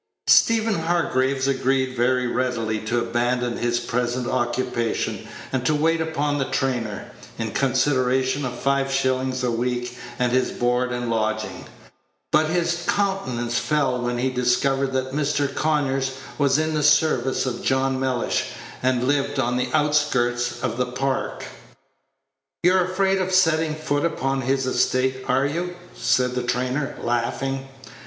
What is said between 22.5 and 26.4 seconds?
"You're afraid of setting foot upon his estate, are you?" said